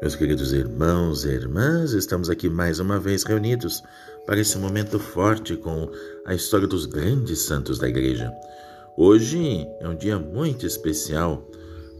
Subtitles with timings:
[0.00, 3.82] Meus queridos irmãos e irmãs, estamos aqui mais uma vez reunidos
[4.24, 5.90] para esse momento forte com
[6.24, 8.32] a história dos grandes santos da Igreja.
[8.96, 11.44] Hoje é um dia muito especial,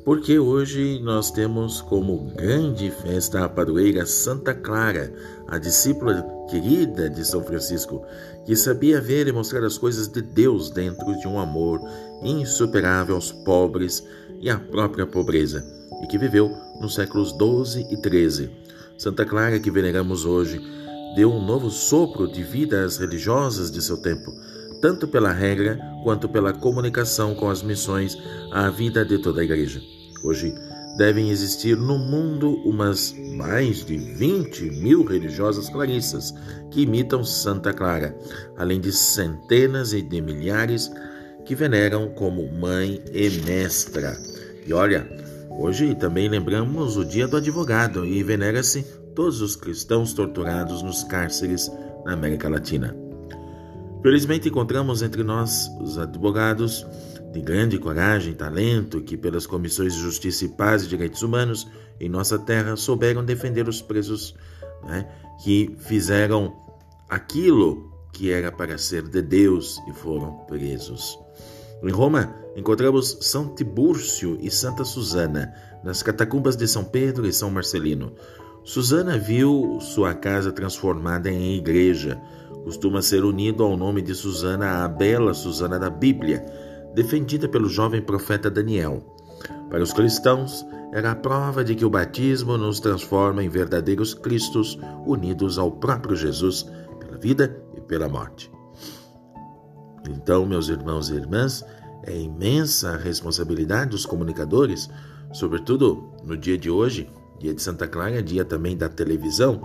[0.09, 5.13] porque hoje nós temos como grande festa a padroeira Santa Clara,
[5.47, 8.03] a discípula querida de São Francisco,
[8.47, 11.79] que sabia ver e mostrar as coisas de Deus dentro de um amor
[12.23, 14.03] insuperável aos pobres
[14.41, 15.63] e à própria pobreza,
[16.03, 18.51] e que viveu nos séculos 12 e 13.
[18.97, 20.59] Santa Clara, que veneramos hoje,
[21.17, 24.33] deu um novo sopro de vida às religiosas de seu tempo,
[24.81, 28.17] tanto pela regra quanto pela comunicação com as missões
[28.51, 29.98] à vida de toda a Igreja.
[30.23, 30.55] Hoje
[30.97, 36.35] devem existir no mundo umas mais de 20 mil religiosas clarissas
[36.71, 38.17] que imitam Santa Clara,
[38.57, 40.91] além de centenas e de milhares
[41.45, 44.19] que veneram como mãe e mestra.
[44.67, 45.09] E olha,
[45.51, 48.83] hoje também lembramos o Dia do Advogado e venera-se
[49.15, 51.71] todos os cristãos torturados nos cárceres
[52.05, 52.95] na América Latina.
[54.03, 56.87] Felizmente encontramos entre nós os advogados
[57.39, 61.69] de grande coragem e talento que, pelas comissões de justiça e paz e direitos humanos
[62.01, 64.35] em nossa terra, souberam defender os presos
[64.85, 65.09] né,
[65.43, 66.53] que fizeram
[67.09, 71.19] aquilo que era para ser de Deus e foram presos.
[71.83, 77.51] Em Roma, encontramos São Tibúrcio e Santa Susana, nas catacumbas de São Pedro e São
[77.51, 78.13] Marcelino.
[78.65, 82.21] Susana viu sua casa transformada em igreja.
[82.65, 86.45] Costuma ser unido ao nome de Susana a bela Susana da Bíblia,
[86.95, 89.03] defendida pelo jovem profeta Daniel.
[89.71, 94.79] Para os cristãos, era a prova de que o batismo nos transforma em verdadeiros cristos
[95.07, 96.67] unidos ao próprio Jesus
[96.99, 98.51] pela vida e pela morte.
[100.09, 101.65] Então, meus irmãos e irmãs,
[102.03, 104.89] é imensa a responsabilidade dos comunicadores,
[105.33, 109.61] sobretudo no dia de hoje, dia de Santa Clara, dia também da televisão,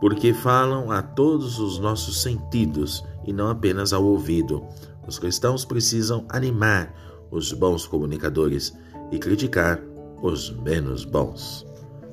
[0.00, 4.64] porque falam a todos os nossos sentidos e não apenas ao ouvido.
[5.06, 6.94] Os cristãos precisam animar
[7.30, 8.76] os bons comunicadores
[9.10, 9.80] e criticar
[10.22, 11.66] os menos bons.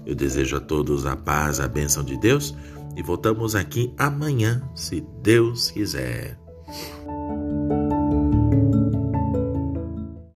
[0.05, 2.53] Eu desejo a todos a paz, a bênção de Deus
[2.95, 6.37] e voltamos aqui amanhã, se Deus quiser.